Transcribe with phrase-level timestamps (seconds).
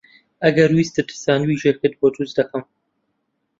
[0.43, 2.63] ئەگەر ویستت ساندویچێکت بۆ دروست دەکەم.